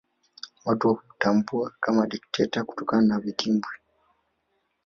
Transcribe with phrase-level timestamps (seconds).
[0.65, 3.77] Watu hutambua kama dikteta kutokana na vitimbwi